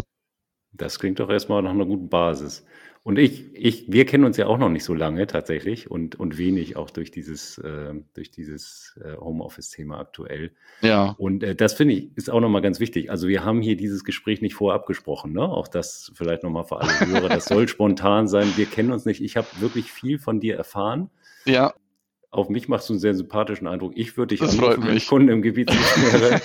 Das 0.71 0.99
klingt 0.99 1.19
doch 1.19 1.29
erstmal 1.29 1.61
nach 1.63 1.71
einer 1.71 1.85
guten 1.85 2.09
Basis. 2.09 2.65
Und 3.01 3.17
ich, 3.17 3.55
ich, 3.55 3.91
wir 3.91 4.05
kennen 4.05 4.25
uns 4.25 4.35
ja 4.37 4.47
auch 4.47 4.57
noch 4.57 4.69
nicht 4.69 4.83
so 4.83 4.93
lange 4.93 5.25
tatsächlich 5.25 5.89
und, 5.89 6.15
und 6.15 6.37
wenig 6.37 6.75
auch 6.75 6.89
durch 6.89 7.11
dieses, 7.11 7.57
äh, 7.57 7.93
durch 8.13 8.29
dieses 8.29 8.99
äh, 9.03 9.15
Homeoffice-Thema 9.15 9.99
aktuell. 9.99 10.51
Ja. 10.81 11.15
Und 11.17 11.43
äh, 11.43 11.55
das 11.55 11.73
finde 11.73 11.93
ich 11.95 12.09
ist 12.15 12.29
auch 12.29 12.41
nochmal 12.41 12.61
ganz 12.61 12.79
wichtig. 12.79 13.09
Also 13.09 13.27
wir 13.27 13.45
haben 13.45 13.61
hier 13.61 13.77
dieses 13.77 14.03
Gespräch 14.03 14.41
nicht 14.41 14.55
vorher 14.55 14.79
abgesprochen, 14.79 15.31
ne? 15.31 15.43
Auch 15.43 15.67
das 15.67 16.11
vielleicht 16.13 16.43
nochmal 16.43 16.65
für 16.65 16.81
alle 16.81 16.99
Hörer. 16.99 17.29
Das 17.29 17.45
soll 17.45 17.67
spontan 17.69 18.27
sein. 18.27 18.51
Wir 18.57 18.65
kennen 18.65 18.91
uns 18.91 19.05
nicht. 19.05 19.21
Ich 19.21 19.37
habe 19.37 19.47
wirklich 19.59 19.91
viel 19.91 20.19
von 20.19 20.39
dir 20.39 20.57
erfahren. 20.57 21.09
Ja 21.45 21.73
auf 22.31 22.49
mich 22.49 22.67
machst 22.67 22.89
du 22.89 22.93
einen 22.93 22.99
sehr 22.99 23.15
sympathischen 23.15 23.67
Eindruck. 23.67 23.93
Ich 23.95 24.15
würde 24.15 24.35
dich 24.35 24.41
anrufen, 24.43 24.85
wenn 24.85 24.97
ich 24.97 25.07
Kunden 25.07 25.29
im 25.29 25.41
Gebiet 25.41 25.71
wäre. 25.71 26.39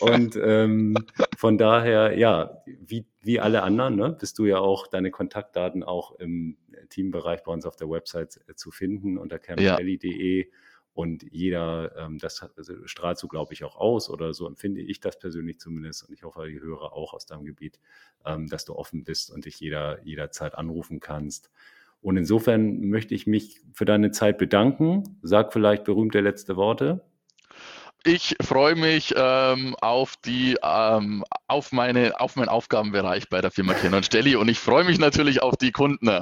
und 0.00 0.38
ähm, 0.42 0.94
von 1.36 1.56
daher, 1.56 2.18
ja, 2.18 2.62
wie, 2.88 3.06
wie 3.22 3.40
alle 3.40 3.62
anderen, 3.62 3.96
ne, 3.96 4.16
bist 4.18 4.38
du 4.38 4.44
ja 4.44 4.58
auch 4.58 4.86
deine 4.86 5.10
Kontaktdaten 5.10 5.82
auch 5.82 6.18
im 6.18 6.56
Teambereich 6.88 7.42
bei 7.42 7.52
uns 7.52 7.66
auf 7.66 7.76
der 7.76 7.90
Website 7.90 8.40
äh, 8.48 8.54
zu 8.54 8.70
finden 8.70 9.18
unter 9.18 9.38
campelli.de. 9.38 10.40
Ja. 10.40 10.52
Und 10.92 11.26
jeder, 11.30 11.94
ähm, 11.98 12.18
das 12.18 12.42
also 12.56 12.86
strahlt 12.86 13.18
so, 13.18 13.28
glaube 13.28 13.52
ich, 13.52 13.64
auch 13.64 13.76
aus 13.76 14.08
oder 14.08 14.32
so 14.32 14.46
empfinde 14.46 14.80
ich 14.80 15.00
das 15.00 15.18
persönlich 15.18 15.60
zumindest. 15.60 16.08
Und 16.08 16.14
ich 16.14 16.22
hoffe, 16.22 16.46
die 16.48 16.58
Hörer 16.58 16.94
auch 16.94 17.12
aus 17.12 17.26
deinem 17.26 17.44
Gebiet, 17.44 17.78
ähm, 18.24 18.48
dass 18.48 18.64
du 18.64 18.74
offen 18.74 19.04
bist 19.04 19.30
und 19.30 19.44
dich 19.44 19.60
jeder, 19.60 20.02
jederzeit 20.04 20.54
anrufen 20.54 21.00
kannst. 21.00 21.50
Und 22.00 22.16
insofern 22.16 22.80
möchte 22.88 23.14
ich 23.14 23.26
mich 23.26 23.60
für 23.74 23.84
deine 23.84 24.10
Zeit 24.10 24.38
bedanken. 24.38 25.18
Sag 25.20 25.52
vielleicht 25.52 25.84
berühmte 25.84 26.20
letzte 26.20 26.56
Worte. 26.56 27.04
Ich 28.08 28.36
freue 28.40 28.76
mich 28.76 29.12
ähm, 29.16 29.74
auf 29.80 30.14
die 30.24 30.56
ähm, 30.62 31.24
auf 31.48 31.72
meine 31.72 32.20
auf 32.20 32.36
meinen 32.36 32.48
Aufgabenbereich 32.48 33.28
bei 33.28 33.40
der 33.40 33.50
Firma 33.50 33.74
Ken 33.74 34.00
Stelli 34.04 34.36
und 34.36 34.46
ich 34.46 34.60
freue 34.60 34.84
mich 34.84 35.00
natürlich 35.00 35.42
auf 35.42 35.56
die 35.56 35.72
Kunden. 35.72 36.20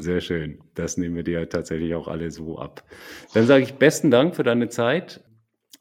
Sehr 0.00 0.22
schön. 0.22 0.60
Das 0.74 0.96
nehmen 0.96 1.14
wir 1.14 1.22
dir 1.22 1.46
tatsächlich 1.50 1.94
auch 1.94 2.08
alle 2.08 2.30
so 2.30 2.58
ab. 2.58 2.82
Dann 3.34 3.46
sage 3.46 3.62
ich 3.62 3.74
besten 3.74 4.10
Dank 4.10 4.34
für 4.34 4.42
deine 4.42 4.70
Zeit. 4.70 5.22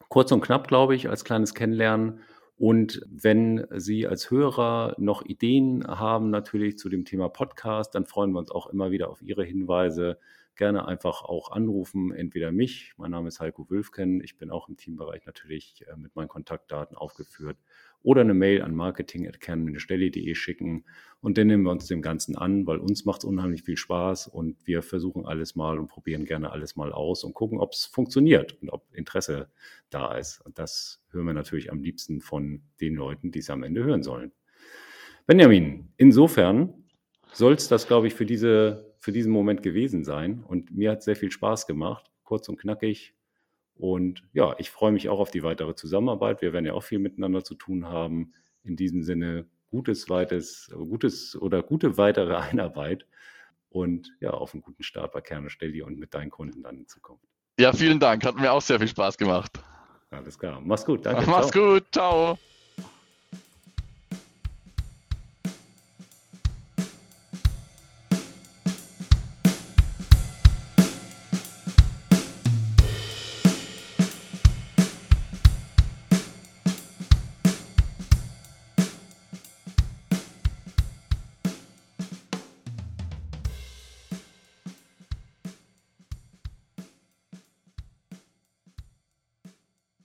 Kurz 0.09 0.33
und 0.33 0.41
knapp, 0.41 0.67
glaube 0.67 0.95
ich, 0.95 1.07
als 1.07 1.23
kleines 1.23 1.53
Kennenlernen. 1.53 2.19
Und 2.57 3.01
wenn 3.09 3.65
Sie 3.71 4.07
als 4.07 4.31
Hörer 4.31 4.95
noch 4.97 5.23
Ideen 5.23 5.88
haben, 5.88 6.29
natürlich 6.29 6.77
zu 6.77 6.89
dem 6.89 7.05
Thema 7.05 7.29
Podcast, 7.29 7.95
dann 7.95 8.05
freuen 8.05 8.33
wir 8.33 8.39
uns 8.39 8.51
auch 8.51 8.67
immer 8.67 8.91
wieder 8.91 9.09
auf 9.09 9.21
Ihre 9.21 9.45
Hinweise. 9.45 10.17
Gerne 10.61 10.87
einfach 10.87 11.23
auch 11.23 11.51
anrufen, 11.51 12.11
entweder 12.11 12.51
mich, 12.51 12.93
mein 12.97 13.09
Name 13.09 13.29
ist 13.29 13.39
Heiko 13.39 13.67
Wülfken, 13.71 14.23
ich 14.23 14.37
bin 14.37 14.51
auch 14.51 14.69
im 14.69 14.77
Teambereich 14.77 15.25
natürlich 15.25 15.83
äh, 15.87 15.97
mit 15.97 16.15
meinen 16.15 16.27
Kontaktdaten 16.27 16.95
aufgeführt 16.95 17.57
oder 18.03 18.21
eine 18.21 18.35
Mail 18.35 18.61
an 18.61 18.75
marketing.kern-stelle.de 18.75 20.35
schicken 20.35 20.85
und 21.19 21.39
dann 21.39 21.47
nehmen 21.47 21.63
wir 21.63 21.71
uns 21.71 21.87
dem 21.87 22.03
Ganzen 22.03 22.37
an, 22.37 22.67
weil 22.67 22.77
uns 22.77 23.05
macht 23.05 23.21
es 23.21 23.25
unheimlich 23.25 23.63
viel 23.63 23.75
Spaß 23.75 24.27
und 24.27 24.55
wir 24.67 24.83
versuchen 24.83 25.25
alles 25.25 25.55
mal 25.55 25.79
und 25.79 25.87
probieren 25.87 26.25
gerne 26.25 26.51
alles 26.51 26.75
mal 26.75 26.91
aus 26.93 27.23
und 27.23 27.33
gucken, 27.33 27.57
ob 27.57 27.73
es 27.73 27.85
funktioniert 27.85 28.61
und 28.61 28.69
ob 28.69 28.85
Interesse 28.93 29.49
da 29.89 30.15
ist. 30.15 30.41
Und 30.41 30.59
das 30.59 31.03
hören 31.09 31.25
wir 31.25 31.33
natürlich 31.33 31.71
am 31.71 31.81
liebsten 31.81 32.21
von 32.21 32.61
den 32.81 32.93
Leuten, 32.93 33.31
die 33.31 33.39
es 33.39 33.49
am 33.49 33.63
Ende 33.63 33.83
hören 33.83 34.03
sollen. 34.03 34.31
Benjamin, 35.25 35.91
insofern 35.97 36.80
soll 37.33 37.53
es 37.53 37.67
das, 37.67 37.88
glaube 37.88 38.07
ich, 38.07 38.13
für, 38.13 38.25
diese, 38.25 38.93
für 39.00 39.11
diesen 39.11 39.31
Moment 39.31 39.63
gewesen 39.63 40.03
sein. 40.03 40.43
Und 40.47 40.71
mir 40.75 40.91
hat 40.91 41.03
sehr 41.03 41.15
viel 41.15 41.31
Spaß 41.31 41.67
gemacht, 41.67 42.11
kurz 42.23 42.50
und 42.50 42.57
knackig. 42.57 43.13
Und 43.75 44.23
ja, 44.33 44.55
ich 44.59 44.69
freue 44.69 44.91
mich 44.91 45.09
auch 45.09 45.19
auf 45.19 45.31
die 45.31 45.43
weitere 45.43 45.75
Zusammenarbeit. 45.75 46.41
Wir 46.41 46.53
werden 46.53 46.65
ja 46.65 46.73
auch 46.73 46.83
viel 46.83 47.00
miteinander 47.00 47.43
zu 47.43 47.55
tun 47.55 47.88
haben. 47.88 48.33
In 48.63 48.75
diesem 48.75 49.01
Sinne, 49.03 49.47
gutes 49.69 50.09
weites, 50.09 50.69
gutes 50.71 51.35
oder 51.35 51.63
gute 51.63 51.97
weitere 51.97 52.35
Einarbeit 52.51 53.07
und 53.69 54.11
ja, 54.19 54.31
auf 54.31 54.53
einen 54.53 54.61
guten 54.61 54.83
Start 54.83 55.13
bei 55.13 55.21
Kerne 55.21 55.50
Stelli 55.50 55.81
und 55.81 55.97
mit 55.97 56.13
deinen 56.13 56.29
Kunden 56.29 56.61
dann 56.61 56.77
in 56.77 56.88
Zukunft. 56.88 57.25
Ja, 57.59 57.73
vielen 57.73 58.00
Dank. 58.00 58.25
Hat 58.25 58.35
mir 58.35 58.51
auch 58.51 58.61
sehr 58.61 58.79
viel 58.79 58.88
Spaß 58.88 59.17
gemacht. 59.17 59.59
Alles 60.09 60.38
klar. 60.38 60.61
Mach's 60.61 60.85
gut. 60.85 61.05
Danke. 61.05 61.29
Mach's 61.29 61.51
ciao. 61.51 61.73
gut. 61.73 61.85
Ciao. 61.91 62.38